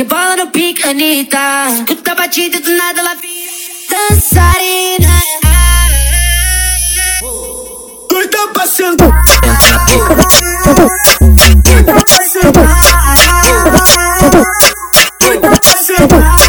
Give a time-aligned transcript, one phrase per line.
[0.00, 1.68] rebola no pique, Anitta.
[1.74, 3.50] Escuta a batida e do nada ela vira
[3.90, 5.20] dançarina.
[8.08, 9.10] Doida pra sentar.
[11.64, 12.68] Doida pra sentar.
[15.20, 16.40] Doida pra sentar.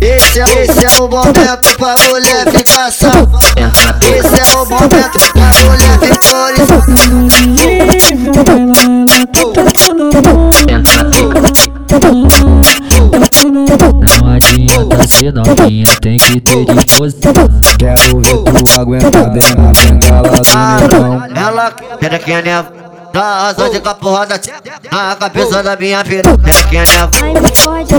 [0.00, 3.98] Esse é, esse é o momento pra mulher ficar safada.
[4.02, 6.52] Esse é o momento pra mulher ficar
[7.12, 7.51] Não
[15.32, 17.32] novinha, tem que ter disposição.
[17.78, 20.42] Quero ver tu aguentar bem na bengala do
[20.82, 21.22] negão.
[21.34, 22.72] Ela quer que é neva.
[23.12, 24.40] Dá razão de caporrada
[24.90, 26.22] na cabeça da minha filha.
[26.22, 27.10] Quer que é neva.
[27.10, 27.98] Doida,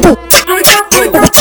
[0.91, 1.33] doida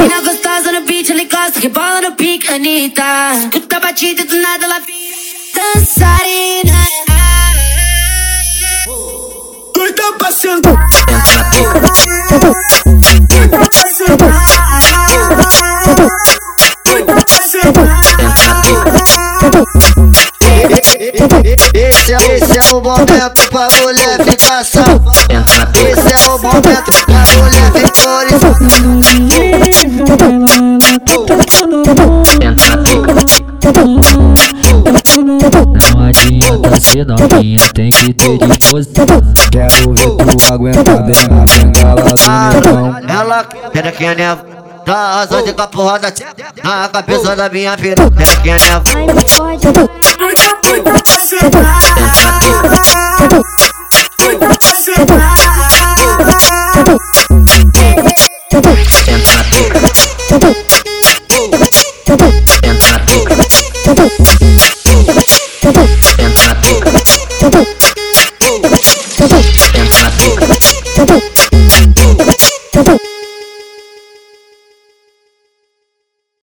[0.00, 3.02] Mina gostosa no beat, ela encosta, rebola no pique, Anitta.
[3.38, 5.16] Escuta a batida e do nada ela vira
[5.54, 6.86] dançarina.
[9.74, 10.74] Doida pra sentar.
[13.28, 14.36] Doida pra.
[21.74, 25.70] Esse é, esse é o momento pra mulher ficar safada.
[25.74, 28.05] Esse é o momento pra mulher ficar
[35.26, 39.04] Não adianta ser novinha, tem que ter disposição.
[39.50, 42.14] Quero ver tu aguentar bem na bengala
[42.60, 43.12] do.
[43.12, 44.46] Ela quer que é neva.
[44.86, 46.14] Dá razão de caporrada
[46.62, 47.96] na cabeça da minha filha.
[48.16, 48.84] Quer que é neva.
[48.94, 49.72] Doida,
[50.62, 51.06] doida
[67.50, 67.76] Doida
[70.46, 71.45] pra sentar.